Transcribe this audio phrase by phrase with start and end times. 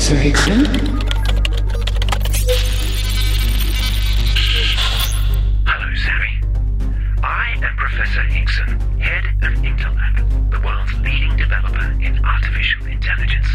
[0.00, 0.64] Higston.
[5.66, 6.40] Hello, Sammy.
[7.22, 13.46] I am Professor Hickson, head of Interlab, the world's leading developer in artificial intelligence.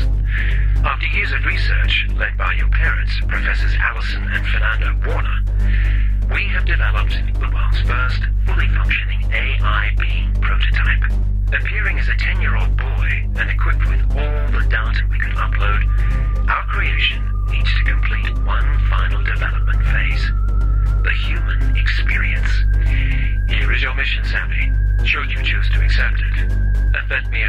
[0.86, 5.42] After years of research, led by your parents, Professors Allison and Fernando Warner,
[6.32, 11.12] we have developed the world's first fully functioning AI being prototype.
[11.52, 12.55] Appearing as a 10 year old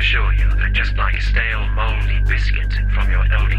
[0.07, 3.56] assure you just like stale, moldy biscuit from your elderly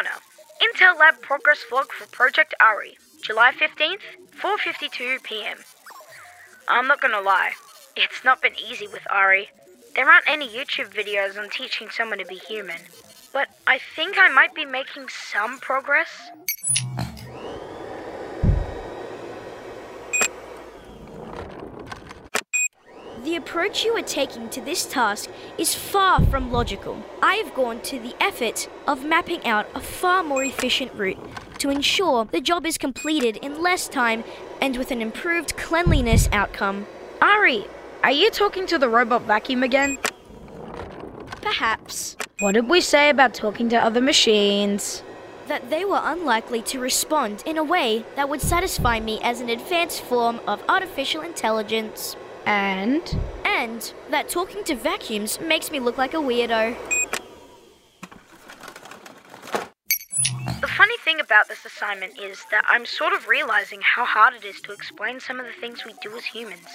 [0.00, 0.20] Warner,
[0.62, 4.00] Intel Lab progress vlog for Project Ari, July 15th,
[4.40, 5.58] 4:52 p.m.
[6.68, 7.52] I'm not gonna lie,
[7.94, 9.50] it's not been easy with Ari.
[9.94, 12.80] There aren't any YouTube videos on teaching someone to be human,
[13.34, 16.30] but I think I might be making some progress.
[23.24, 27.04] The approach you are taking to this task is far from logical.
[27.22, 31.18] I have gone to the effort of mapping out a far more efficient route
[31.58, 34.24] to ensure the job is completed in less time
[34.62, 36.86] and with an improved cleanliness outcome.
[37.20, 37.66] Ari,
[38.02, 39.98] are you talking to the robot vacuum again?
[41.42, 45.02] Perhaps What did we say about talking to other machines?
[45.46, 49.50] that they were unlikely to respond in a way that would satisfy me as an
[49.50, 52.14] advanced form of artificial intelligence,
[52.46, 56.76] And and that talking to vacuums makes me look like a weirdo.
[60.60, 64.44] The funny thing about this assignment is that I'm sort of realizing how hard it
[64.44, 66.66] is to explain some of the things we do as humans.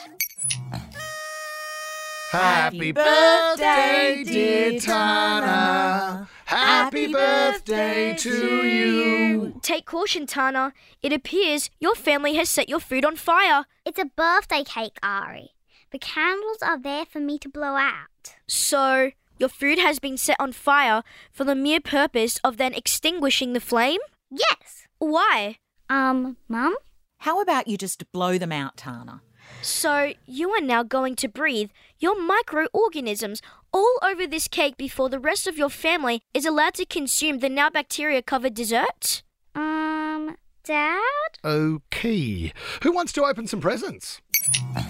[2.32, 6.28] Happy birthday, dear Tana.
[6.46, 9.60] Happy birthday to you.
[9.62, 10.74] Take caution, Tana.
[11.02, 13.66] It appears your family has set your food on fire.
[13.86, 15.55] It's a birthday cake, Ari.
[15.96, 18.36] The candles are there for me to blow out.
[18.50, 23.54] So, your food has been set on fire for the mere purpose of then extinguishing
[23.54, 24.02] the flame?
[24.30, 24.88] Yes.
[25.00, 25.56] Why?
[25.90, 26.76] Um, Mum?
[27.20, 29.22] How about you just blow them out, Tana?
[29.62, 33.42] So, you are now going to breathe your microorganisms
[33.72, 37.48] all over this cake before the rest of your family is allowed to consume the
[37.48, 39.24] now bacteria covered dessert?
[39.56, 40.36] Um,
[40.66, 41.00] Dad?
[41.46, 42.52] Okay.
[42.84, 44.20] Who wants to open some presents?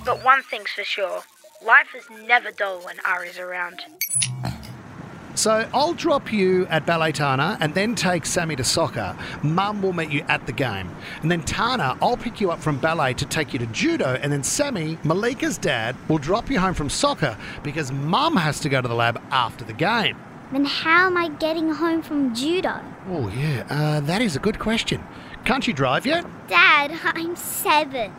[0.06, 1.24] But one thing's for sure
[1.66, 3.82] life is never dull when Ari's around.
[5.36, 9.18] So I'll drop you at Ballet Tana and then take Sammy to soccer.
[9.44, 10.90] Mum will meet you at the game.
[11.22, 14.18] And then Tana, I'll pick you up from ballet to take you to judo.
[14.22, 18.70] And then Sammy, Malika's dad, will drop you home from soccer because Mum has to
[18.70, 20.18] go to the lab after the game.
[20.54, 22.80] Then how am I getting home from judo?
[23.10, 25.04] Oh, yeah, uh, that is a good question.
[25.44, 26.26] Can't you drive yet?
[26.48, 28.14] Dad, I'm seven.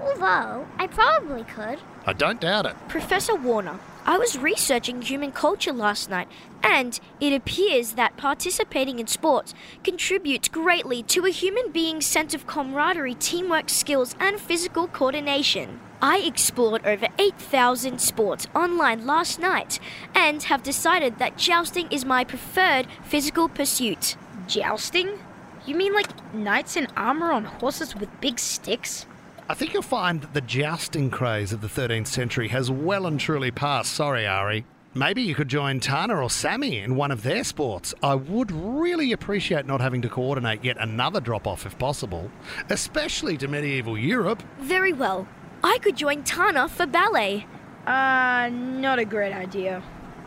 [0.00, 1.78] Although, I probably could.
[2.06, 2.76] I don't doubt it.
[2.88, 6.28] Professor Warner, I was researching human culture last night,
[6.62, 9.54] and it appears that participating in sports
[9.84, 15.80] contributes greatly to a human being's sense of camaraderie, teamwork skills, and physical coordination.
[16.00, 19.80] I explored over 8,000 sports online last night
[20.14, 24.16] and have decided that jousting is my preferred physical pursuit.
[24.46, 25.18] Jousting?
[25.66, 29.06] You mean like knights in armor on horses with big sticks?
[29.50, 33.18] I think you'll find that the jousting craze of the 13th century has well and
[33.18, 33.92] truly passed.
[33.92, 34.66] Sorry, Ari.
[34.94, 37.94] Maybe you could join Tana or Sammy in one of their sports.
[38.02, 42.30] I would really appreciate not having to coordinate yet another drop off if possible,
[42.68, 44.42] especially to medieval Europe.
[44.58, 45.26] Very well.
[45.64, 47.46] I could join Tana for ballet.
[47.86, 49.80] Uh, not a great idea.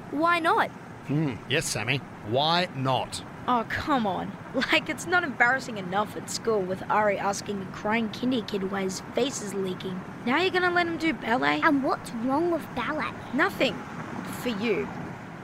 [0.09, 0.71] Why not?
[1.07, 1.97] Hmm, yes, Sammy.
[2.27, 3.23] Why not?
[3.47, 4.31] Oh, come on.
[4.53, 8.81] Like, it's not embarrassing enough at school with Ari asking a crying kinder kid why
[8.81, 9.99] his face is leaking.
[10.25, 11.61] Now you're gonna let him do ballet?
[11.61, 13.11] And what's wrong with ballet?
[13.33, 13.73] Nothing.
[14.41, 14.89] For you.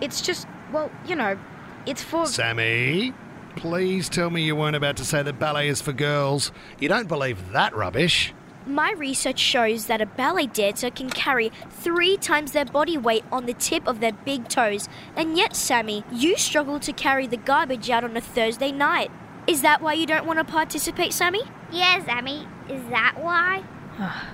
[0.01, 1.37] It's just, well, you know,
[1.85, 2.25] it's for.
[2.25, 3.13] Sammy,
[3.55, 6.51] please tell me you weren't about to say that ballet is for girls.
[6.79, 8.33] You don't believe that rubbish.
[8.67, 13.45] My research shows that a ballet dancer can carry three times their body weight on
[13.45, 17.89] the tip of their big toes, and yet, Sammy, you struggle to carry the garbage
[17.89, 19.09] out on a Thursday night.
[19.47, 21.43] Is that why you don't want to participate, Sammy?
[21.71, 23.63] Yeah, Sammy, is that why?
[23.99, 24.31] Ah,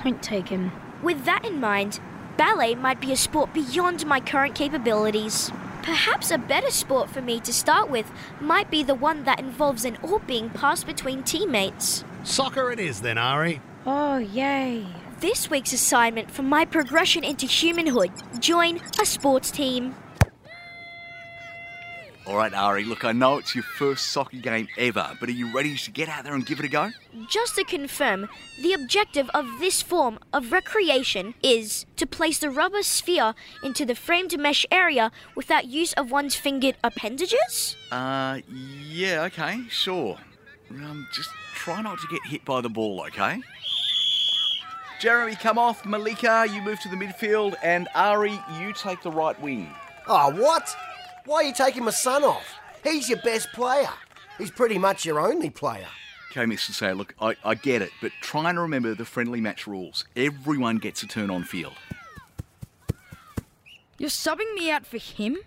[0.00, 0.72] point taken.
[1.00, 2.00] With that in mind,
[2.36, 5.52] ballet might be a sport beyond my current capabilities.
[5.82, 8.10] Perhaps a better sport for me to start with
[8.40, 12.02] might be the one that involves an all being passed between teammates.
[12.24, 13.60] Soccer it is then, Ari.
[13.88, 14.84] Oh, yay.
[15.20, 18.10] This week's assignment for my progression into humanhood
[18.40, 19.94] join a sports team.
[22.26, 25.54] All right, Ari, look, I know it's your first soccer game ever, but are you
[25.54, 26.90] ready to get out there and give it a go?
[27.28, 28.28] Just to confirm,
[28.60, 33.94] the objective of this form of recreation is to place the rubber sphere into the
[33.94, 37.76] framed mesh area without use of one's fingered appendages?
[37.92, 38.40] Uh,
[38.90, 40.18] yeah, okay, sure.
[40.70, 43.40] Um, just try not to get hit by the ball, okay?
[44.98, 45.84] Jeremy, come off.
[45.84, 49.70] Malika, you move to the midfield, and Ari, you take the right wing.
[50.06, 50.74] Oh, what?
[51.26, 52.46] Why are you taking my son off?
[52.82, 53.88] He's your best player.
[54.38, 55.86] He's pretty much your only player.
[56.30, 56.72] Okay, Mr.
[56.72, 60.04] Sayer, look, I, I get it, but try and remember the friendly match rules.
[60.14, 61.74] Everyone gets a turn on field.
[63.98, 65.38] You're subbing me out for him?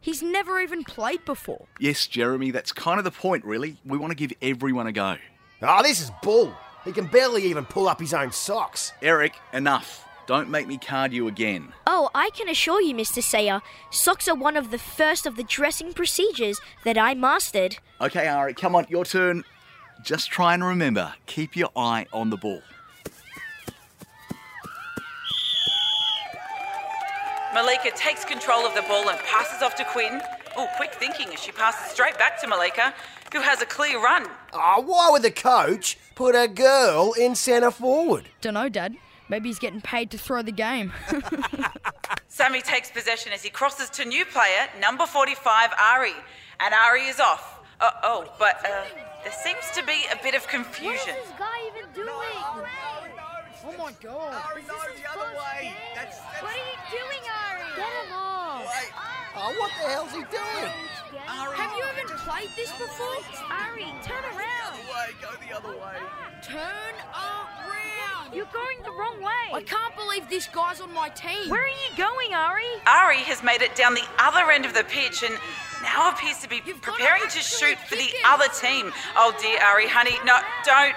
[0.00, 1.66] He's never even played before.
[1.78, 3.76] Yes, Jeremy, that's kind of the point, really.
[3.84, 5.16] We want to give everyone a go.
[5.62, 6.54] Oh, this is bull.
[6.84, 8.92] He can barely even pull up his own socks.
[9.02, 10.06] Eric, enough.
[10.26, 11.72] Don't make me card you again.
[11.86, 13.22] Oh, I can assure you, Mr.
[13.22, 17.78] Sayer, socks are one of the first of the dressing procedures that I mastered.
[18.00, 19.44] Okay, Ari, come on, your turn.
[20.02, 22.62] Just try and remember, keep your eye on the ball.
[27.52, 30.22] Malika takes control of the ball and passes off to Quinn.
[30.56, 32.94] Oh, quick thinking as she passes straight back to Malika,
[33.32, 34.26] who has a clear run.
[34.52, 38.28] Oh, why would the coach put a girl in centre forward?
[38.40, 38.96] Dunno, Dad.
[39.28, 40.92] Maybe he's getting paid to throw the game.
[42.28, 46.12] Sammy takes possession as he crosses to new player, number 45, Ari.
[46.58, 47.60] And Ari is off.
[47.80, 48.84] Uh, oh, but uh,
[49.22, 51.14] there seems to be a bit of confusion.
[51.14, 52.06] What is this guy even doing?
[52.06, 52.64] No!
[53.66, 54.42] oh my god.
[54.56, 55.72] This is the other way.
[56.40, 57.62] What are you doing, Ari?
[57.76, 58.29] Get him off.
[59.36, 60.72] Oh, what the hell's he doing?
[61.26, 63.16] Have you even played this before?
[63.50, 64.78] Ari, turn around.
[65.20, 65.96] Go the other way.
[66.42, 68.34] Turn around.
[68.34, 69.52] You're going the wrong way.
[69.54, 71.48] I can't believe this guy's on my team.
[71.48, 72.64] Where are you going, Ari?
[72.86, 75.34] Ari has made it down the other end of the pitch and
[75.82, 78.20] now appears to be You've gotta preparing to shoot for the him.
[78.26, 78.92] other team.
[79.16, 80.94] Oh dear, Ari, honey, no, don't.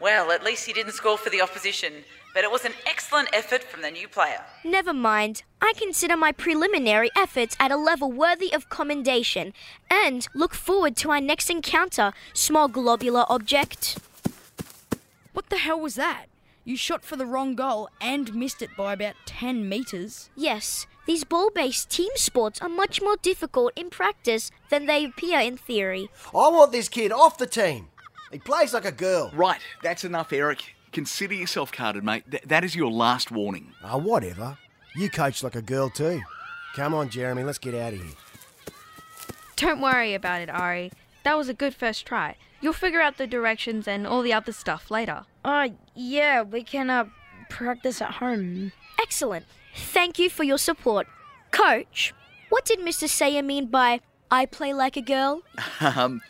[0.00, 1.92] Well, at least he didn't score for the opposition,
[2.34, 4.42] but it was an excellent effort from the new player.
[4.64, 5.44] Never mind.
[5.62, 9.54] I consider my preliminary efforts at a level worthy of commendation
[9.88, 13.98] and look forward to our next encounter, small globular object.
[15.32, 16.26] What the hell was that?
[16.64, 20.30] You shot for the wrong goal and missed it by about 10 metres.
[20.34, 25.40] Yes, these ball based team sports are much more difficult in practice than they appear
[25.40, 26.08] in theory.
[26.34, 27.88] I want this kid off the team.
[28.32, 29.30] He plays like a girl.
[29.34, 30.73] Right, that's enough, Eric.
[30.94, 32.22] Consider yourself carded, mate.
[32.30, 33.72] Th- that is your last warning.
[33.82, 34.56] Oh, whatever.
[34.94, 36.22] You coach like a girl too.
[36.76, 38.14] Come on, Jeremy, let's get out of here.
[39.56, 40.92] Don't worry about it, Ari.
[41.24, 42.36] That was a good first try.
[42.60, 45.24] You'll figure out the directions and all the other stuff later.
[45.44, 47.06] Uh, yeah, we can, uh,
[47.50, 48.72] practice at home.
[49.00, 49.46] Excellent.
[49.74, 51.08] Thank you for your support.
[51.50, 52.14] Coach,
[52.50, 53.08] what did Mr.
[53.08, 55.42] Sayer mean by I play like a girl?
[55.80, 56.22] Um,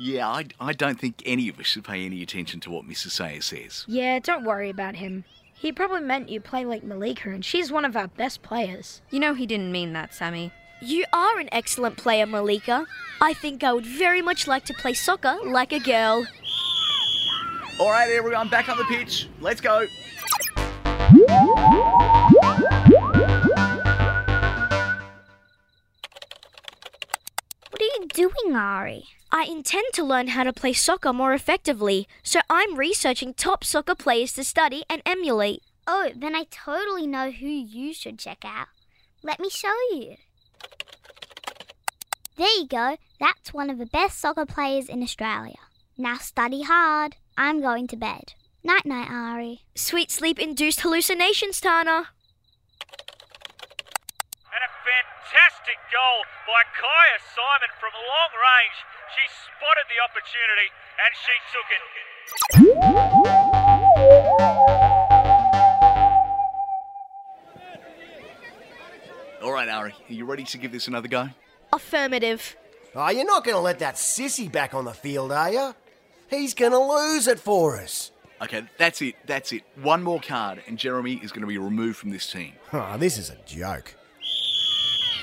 [0.00, 3.10] yeah, I, I don't think any of us should pay any attention to what Mrs.
[3.10, 3.84] Sayer says.
[3.86, 5.24] Yeah, don't worry about him.
[5.52, 9.02] He probably meant you play like Malika, and she's one of our best players.
[9.10, 10.52] You know he didn't mean that, Sammy.
[10.80, 12.86] You are an excellent player, Malika.
[13.20, 16.26] I think I would very much like to play soccer like a girl.
[17.78, 19.28] All right, everyone, back on the pitch.
[19.40, 19.86] Let's go.
[28.00, 29.04] You doing, Ari?
[29.32, 33.94] I intend to learn how to play soccer more effectively, so I'm researching top soccer
[33.94, 35.62] players to study and emulate.
[35.86, 38.68] Oh, then I totally know who you should check out.
[39.22, 40.16] Let me show you.
[42.36, 42.96] There you go.
[43.18, 45.58] That's one of the best soccer players in Australia.
[45.98, 47.16] Now study hard.
[47.36, 48.32] I'm going to bed.
[48.64, 49.62] Night night, Ari.
[49.74, 52.08] Sweet sleep induced hallucinations, Tana.
[54.52, 54.72] And a
[55.30, 58.78] fantastic goal by Kyah Simon from long range.
[59.14, 60.68] She spotted the opportunity
[60.98, 61.82] and she took it.
[69.42, 71.28] All right, Ari, are you ready to give this another go?
[71.72, 72.56] Affirmative.
[72.94, 75.74] Oh, you're not going to let that sissy back on the field, are you?
[76.28, 78.10] He's going to lose it for us.
[78.42, 79.14] Okay, that's it.
[79.26, 79.62] That's it.
[79.80, 82.54] One more card, and Jeremy is going to be removed from this team.
[82.72, 83.94] Oh, this is a joke.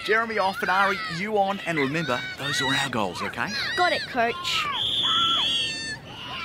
[0.06, 3.48] Jeremy off and Ari, you on, and remember, those are our goals, okay?
[3.75, 4.65] Got it, coach.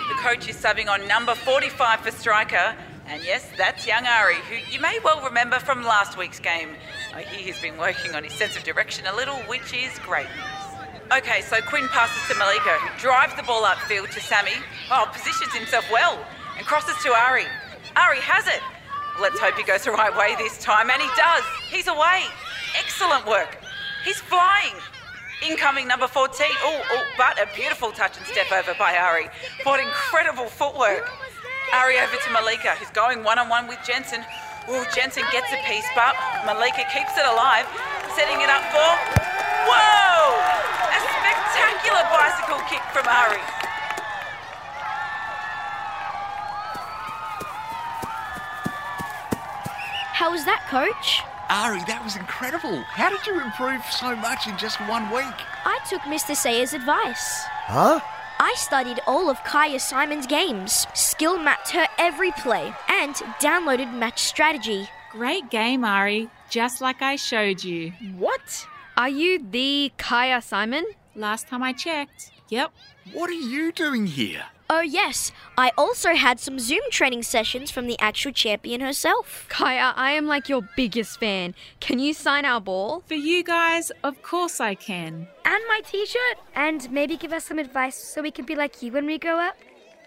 [0.09, 2.75] The coach is subbing on number 45 for striker.
[3.07, 6.71] And yes, that's young Ari, who you may well remember from last week's game.
[7.13, 9.99] Uh, I hear he's been working on his sense of direction a little, which is
[9.99, 11.19] great news.
[11.19, 14.53] Okay, so Quinn passes to Malika, who drives the ball upfield to Sammy.
[14.91, 16.25] Oh, positions himself well
[16.57, 17.45] and crosses to Ari.
[17.97, 18.63] Ari has it.
[19.21, 21.45] Let's hope he goes the right way this time, and he does.
[21.69, 22.25] He's away.
[22.79, 23.59] Excellent work.
[24.05, 24.75] He's flying.
[25.43, 26.47] Incoming number 14.
[26.63, 29.29] Oh, oh, but a beautiful touch and step over by Ari.
[29.65, 31.11] What incredible footwork.
[31.73, 34.25] Ari over to Malika, who's going one on one with Jensen.
[34.69, 36.15] Oh, Jensen gets a piece, but
[36.47, 37.67] Malika keeps it alive,
[38.15, 38.91] setting it up for.
[39.67, 40.37] Whoa!
[40.95, 43.43] A spectacular bicycle kick from Ari.
[50.15, 51.23] How was that, coach?
[51.53, 52.81] Ari, that was incredible.
[52.81, 55.35] How did you improve so much in just one week?
[55.67, 56.35] I took Mr.
[56.35, 57.43] Sayer's advice.
[57.67, 58.01] Huh?
[58.41, 64.23] I studied all of Kyah Simon's games, skill mapped her every play, and downloaded Match
[64.23, 64.89] Strategy.
[65.11, 66.31] Great game, Ari.
[66.49, 67.93] Just like I showed you.
[68.17, 68.67] What?
[68.97, 70.87] Are you the Kyah Simon?
[71.15, 72.31] Last time I checked.
[72.49, 72.73] Yep.
[73.13, 74.45] What are you doing here?
[74.75, 79.47] Oh, yes, I also had some Zoom training sessions from the actual champion herself.
[79.51, 81.55] Kyah, I am like your biggest fan.
[81.81, 83.03] Can you sign our ball?
[83.05, 85.29] For you guys, of course I can.
[85.45, 86.39] And my t shirt.
[86.55, 89.39] And maybe give us some advice so we can be like you when we grow
[89.41, 89.57] up.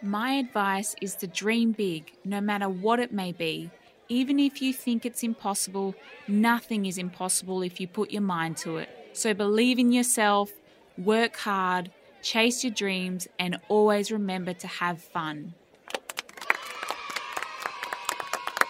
[0.01, 3.69] My advice is to dream big, no matter what it may be.
[4.09, 5.93] Even if you think it's impossible,
[6.27, 8.89] nothing is impossible if you put your mind to it.
[9.13, 10.51] So believe in yourself,
[10.97, 11.91] work hard,
[12.25, 15.53] chase your dreams, and always remember to have fun.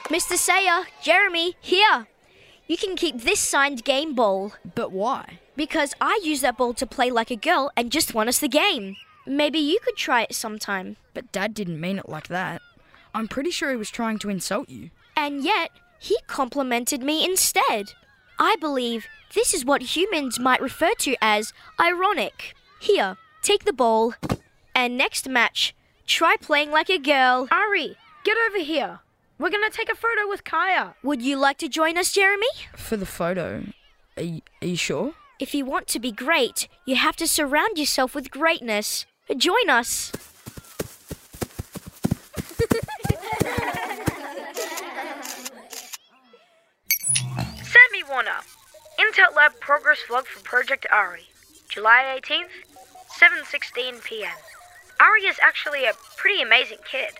[0.09, 0.35] Mr.
[0.37, 2.07] Sayer, Jeremy, here.
[2.67, 4.53] You can keep this signed game ball.
[4.75, 5.39] But why?
[5.55, 8.47] Because I use that ball to play like a girl and just won us the
[8.47, 8.97] game.
[9.25, 10.97] Maybe you could try it sometime.
[11.13, 12.61] But Dad didn't mean it like that.
[13.13, 14.89] I'm pretty sure he was trying to insult you.
[15.15, 17.93] And yet, he complimented me instead.
[18.37, 22.53] I believe this is what humans might refer to as ironic.
[22.79, 24.15] Here, take the ball.
[24.73, 25.75] And next match,
[26.07, 27.47] try playing like a girl.
[27.51, 28.99] Ari, get over here.
[29.37, 30.95] We're gonna take a photo with Kyah.
[31.03, 32.47] Would you like to join us, Jeremy?
[32.75, 33.63] For the photo.
[34.17, 35.13] Are you, are you sure?
[35.39, 39.05] If you want to be great, you have to surround yourself with greatness.
[39.37, 40.11] Join us.
[47.73, 48.39] Sammy Warner,
[48.99, 51.27] Intel Lab progress vlog for Project Ari,
[51.67, 52.74] July 18th,
[53.19, 54.35] 7:16 p.m.
[54.99, 57.11] Ari is actually a pretty amazing kid.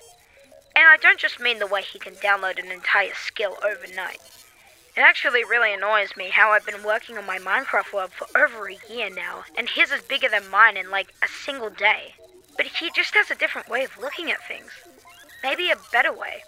[0.76, 4.20] And I don't just mean the way he can download an entire skill overnight.
[4.98, 8.68] It actually really annoys me how I've been working on my Minecraft world for over
[8.68, 12.16] a year now, and his is bigger than mine in like a single day.
[12.58, 14.72] But he just has a different way of looking at things.
[15.44, 16.44] Maybe a better way.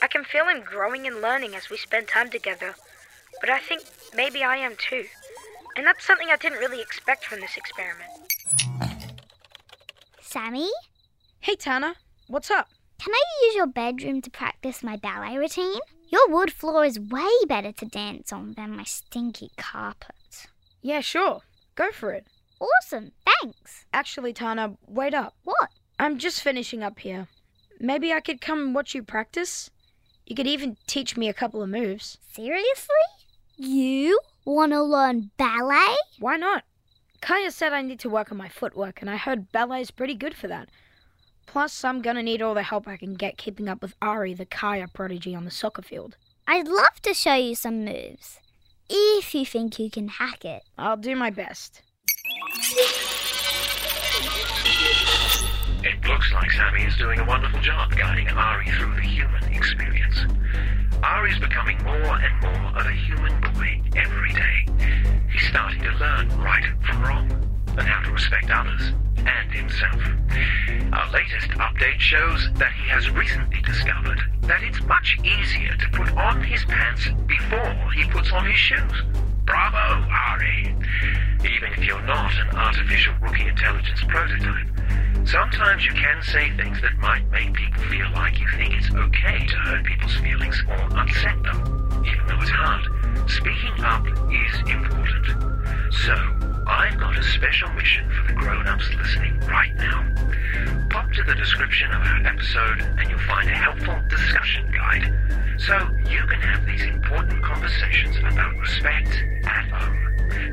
[0.00, 2.74] I can feel him growing and learning as we spend time together,
[3.40, 3.82] but I think
[4.14, 5.04] maybe I am too.
[5.76, 8.27] And that's something I didn't really expect from this experiment.
[10.20, 10.68] Sammy,
[11.40, 11.94] Hey, Tana,
[12.26, 12.68] what's up?
[12.98, 15.78] can I use your bedroom to practice my ballet routine?
[16.08, 20.46] Your wood floor is way better to dance on than my stinky carpet.
[20.82, 21.40] Yeah, sure.
[21.76, 22.26] Go for it.
[22.60, 23.84] Awesome, thanks.
[23.92, 25.34] Actually, Tana, wait up.
[25.44, 25.70] What?
[25.98, 27.28] I'm just finishing up here.
[27.80, 29.70] Maybe I could come and watch you practice?
[30.26, 32.18] You could even teach me a couple of moves.
[32.32, 32.96] Seriously?
[33.56, 35.96] You want to learn ballet?
[36.18, 36.64] Why not?
[37.20, 40.34] Kyah said I need to work on my footwork, and I heard ballet's pretty good
[40.34, 40.68] for that.
[41.46, 44.46] Plus, I'm gonna need all the help I can get keeping up with Ari, the
[44.46, 46.16] Kyah prodigy, on the soccer field.
[46.46, 48.38] I'd love to show you some moves.
[48.88, 50.62] If you think you can hack it.
[50.78, 51.82] I'll do my best.
[55.84, 60.26] It looks like Sammy is doing a wonderful job guiding Ari through the human experience.
[61.02, 64.77] Ari's becoming more and more of a human boy every day.
[65.48, 67.30] Starting to learn right from wrong
[67.68, 70.02] and how to respect others and himself.
[70.92, 76.14] Our latest update shows that he has recently discovered that it's much easier to put
[76.18, 78.92] on his pants before he puts on his shoes.
[79.46, 80.76] Bravo, Ari!
[81.40, 84.68] Even if you're not an artificial rookie intelligence prototype,
[85.24, 89.46] sometimes you can say things that might make people feel like you think it's okay
[89.46, 92.97] to hurt people's feelings or upset them, even though it's hard.
[93.26, 95.92] Speaking up is important.
[95.92, 96.14] So,
[96.66, 100.06] I've got a special mission for the grown-ups listening right now.
[100.90, 105.12] Pop to the description of our episode and you'll find a helpful discussion guide
[105.58, 105.74] so
[106.08, 109.08] you can have these important conversations about respect
[109.44, 109.98] at home.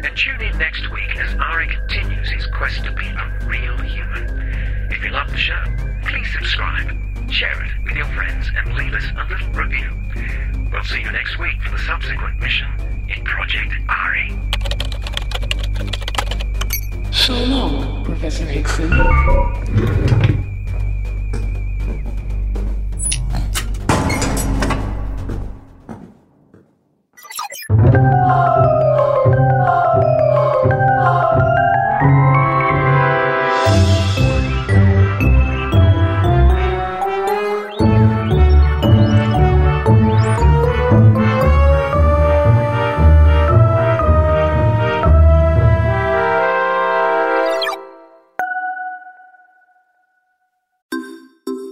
[0.04, 4.90] And tune in next week as Ari continues his quest to be a real human.
[4.90, 5.64] If you love the show,
[6.08, 6.90] please subscribe,
[7.30, 10.45] share it with your friends, and leave us a little review.
[10.76, 12.68] We'll see you next week for the subsequent mission
[13.08, 14.34] in Project Ari.
[17.14, 18.92] So long, Professor Hickson.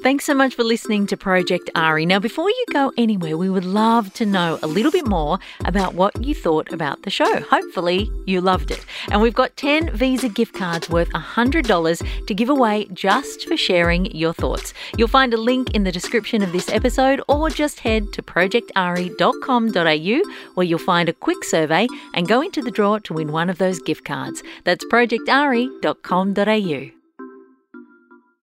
[0.03, 2.05] Thanks so much for listening to Project Ari.
[2.05, 5.93] Now, before you go anywhere, we would love to know a little bit more about
[5.93, 7.39] what you thought about the show.
[7.39, 8.85] Hopefully, you loved it.
[9.11, 14.13] And we've got 10 Visa gift cards worth $100 to give away just for sharing
[14.13, 14.73] your thoughts.
[14.97, 20.31] You'll find a link in the description of this episode or just head to projectari.com.au
[20.55, 23.57] where you'll find a quick survey and go into the draw to win one of
[23.57, 24.43] those gift cards.
[24.65, 27.02] That's projectari.com.au.